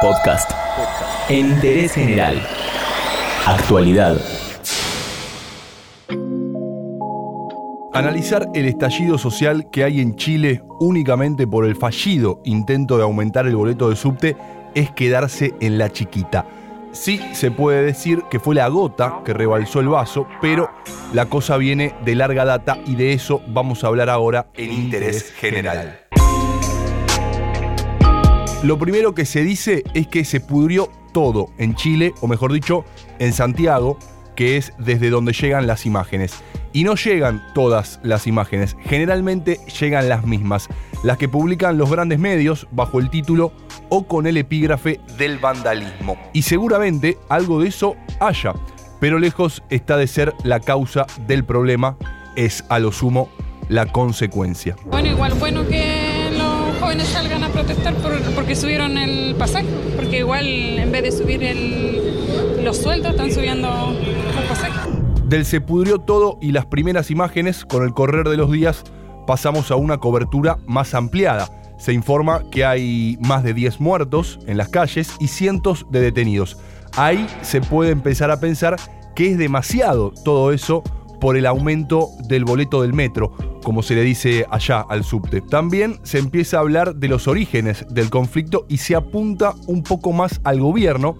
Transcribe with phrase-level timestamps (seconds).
[0.00, 0.50] Podcast.
[1.28, 2.40] En interés general.
[3.46, 4.18] Actualidad.
[7.92, 13.46] Analizar el estallido social que hay en Chile únicamente por el fallido intento de aumentar
[13.46, 14.36] el boleto de subte
[14.74, 16.46] es quedarse en la chiquita.
[16.92, 20.70] Sí, se puede decir que fue la gota que rebalsó el vaso, pero
[21.12, 25.30] la cosa viene de larga data y de eso vamos a hablar ahora en interés
[25.32, 26.00] general.
[28.62, 32.84] Lo primero que se dice es que se pudrió todo en Chile, o mejor dicho,
[33.18, 33.98] en Santiago,
[34.36, 36.34] que es desde donde llegan las imágenes.
[36.74, 40.68] Y no llegan todas las imágenes, generalmente llegan las mismas,
[41.02, 43.50] las que publican los grandes medios bajo el título
[43.88, 46.18] o con el epígrafe del vandalismo.
[46.34, 48.52] Y seguramente algo de eso haya,
[49.00, 51.96] pero lejos está de ser la causa del problema,
[52.36, 53.30] es a lo sumo
[53.70, 54.76] la consecuencia.
[54.84, 55.89] Bueno, igual bueno que
[58.40, 64.48] porque subieron el pasaje, porque igual en vez de subir los sueldos están subiendo el
[64.48, 64.88] pasaje.
[65.26, 68.82] Del se pudrió todo y las primeras imágenes, con el correr de los días,
[69.26, 71.50] pasamos a una cobertura más ampliada.
[71.78, 76.56] Se informa que hay más de 10 muertos en las calles y cientos de detenidos.
[76.96, 78.76] Ahí se puede empezar a pensar
[79.14, 80.82] que es demasiado todo eso
[81.20, 83.32] por el aumento del boleto del metro,
[83.62, 85.40] como se le dice allá al subte.
[85.40, 90.12] También se empieza a hablar de los orígenes del conflicto y se apunta un poco
[90.12, 91.16] más al gobierno,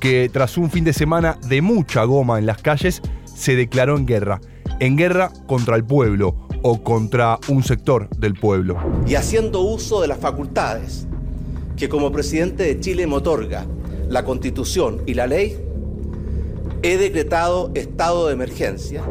[0.00, 4.06] que tras un fin de semana de mucha goma en las calles, se declaró en
[4.06, 4.40] guerra.
[4.80, 8.76] En guerra contra el pueblo o contra un sector del pueblo.
[9.06, 11.06] Y haciendo uso de las facultades
[11.76, 13.66] que como presidente de Chile me otorga
[14.08, 15.56] la constitución y la ley,
[16.82, 19.02] he decretado estado de emergencia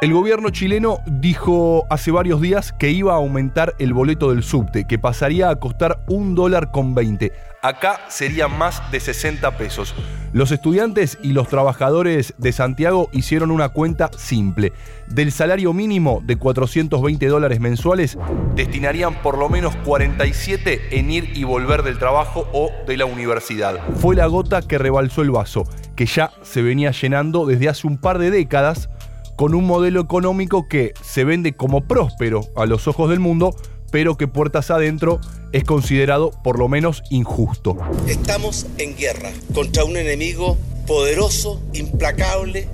[0.00, 4.86] El gobierno chileno dijo hace varios días que iba a aumentar el boleto del subte,
[4.86, 7.32] que pasaría a costar un dólar con 20.
[7.62, 9.96] Acá sería más de 60 pesos.
[10.32, 14.72] Los estudiantes y los trabajadores de Santiago hicieron una cuenta simple.
[15.08, 18.16] Del salario mínimo de 420 dólares mensuales,
[18.54, 23.80] destinarían por lo menos 47 en ir y volver del trabajo o de la universidad.
[23.96, 25.64] Fue la gota que rebalsó el vaso,
[25.96, 28.88] que ya se venía llenando desde hace un par de décadas
[29.38, 33.54] con un modelo económico que se vende como próspero a los ojos del mundo,
[33.92, 35.20] pero que puertas adentro
[35.52, 37.76] es considerado por lo menos injusto.
[38.08, 42.68] Estamos en guerra contra un enemigo poderoso, implacable,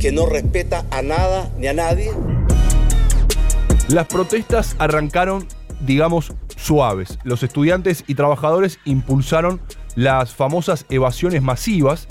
[0.00, 2.10] que no respeta a nada ni a nadie.
[3.88, 5.46] Las protestas arrancaron,
[5.86, 7.20] digamos, suaves.
[7.22, 9.60] Los estudiantes y trabajadores impulsaron
[9.94, 12.08] las famosas evasiones masivas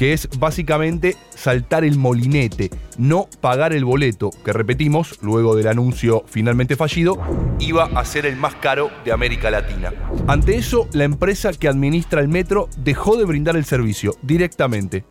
[0.00, 6.24] que es básicamente saltar el molinete, no pagar el boleto, que repetimos, luego del anuncio
[6.26, 7.18] finalmente fallido,
[7.58, 9.92] iba a ser el más caro de América Latina.
[10.26, 15.04] Ante eso, la empresa que administra el metro dejó de brindar el servicio directamente.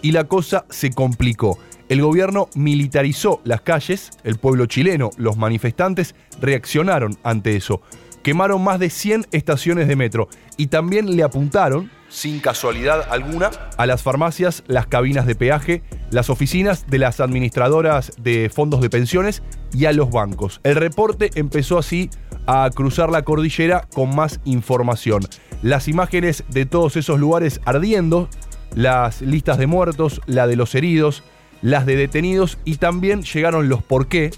[0.00, 1.58] Y la cosa se complicó.
[1.90, 7.82] El gobierno militarizó las calles, el pueblo chileno, los manifestantes reaccionaron ante eso.
[8.22, 13.86] Quemaron más de 100 estaciones de metro y también le apuntaron sin casualidad alguna, a
[13.86, 19.42] las farmacias, las cabinas de peaje, las oficinas de las administradoras de fondos de pensiones
[19.72, 20.60] y a los bancos.
[20.64, 22.10] El reporte empezó así
[22.46, 25.22] a cruzar la cordillera con más información.
[25.62, 28.28] Las imágenes de todos esos lugares ardiendo,
[28.74, 31.22] las listas de muertos, la de los heridos,
[31.62, 34.30] las de detenidos y también llegaron los por qué,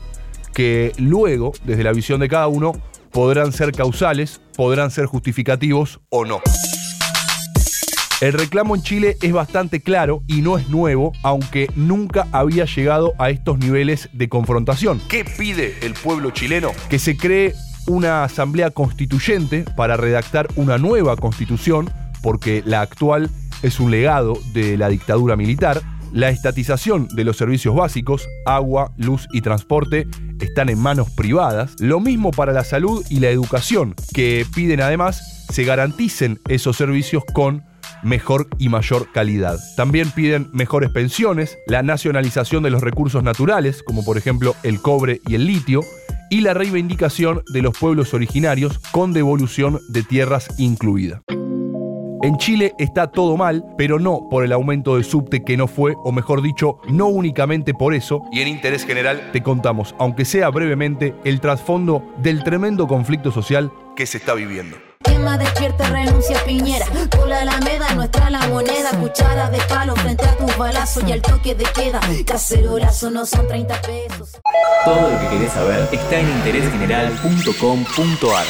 [0.53, 2.75] que luego, desde la visión de cada uno,
[3.13, 6.41] podrán ser causales, podrán ser justificativos o no.
[8.21, 13.15] El reclamo en Chile es bastante claro y no es nuevo, aunque nunca había llegado
[13.19, 15.03] a estos niveles de confrontación.
[15.09, 16.71] ¿Qué pide el pueblo chileno?
[16.89, 17.53] Que se cree
[17.89, 21.91] una asamblea constituyente para redactar una nueva constitución,
[22.23, 23.29] porque la actual
[23.63, 25.83] es un legado de la dictadura militar.
[26.13, 30.07] La estatización de los servicios básicos, agua, luz y transporte,
[30.41, 31.75] están en manos privadas.
[31.81, 37.25] Lo mismo para la salud y la educación, que piden además se garanticen esos servicios
[37.33, 37.65] con
[38.03, 39.59] mejor y mayor calidad.
[39.75, 45.21] También piden mejores pensiones, la nacionalización de los recursos naturales, como por ejemplo el cobre
[45.27, 45.81] y el litio,
[46.29, 51.23] y la reivindicación de los pueblos originarios con devolución de tierras incluida.
[52.23, 55.97] En Chile está todo mal, pero no por el aumento de subte que no fue,
[56.05, 60.49] o mejor dicho, no únicamente por eso, y en interés general te contamos, aunque sea
[60.51, 64.77] brevemente, el trasfondo del tremendo conflicto social que se está viviendo.
[65.03, 66.87] Quema despierta, renuncia Piñera.
[67.11, 68.91] Por la Alameda, nuestra la moneda.
[69.01, 71.99] Cuchara de palo frente a tus balazos y al toque de queda.
[72.25, 74.39] Cacerolazo no son 30 pesos.
[74.85, 78.47] Todo lo que querés saber está en interésgeneral.com.ar.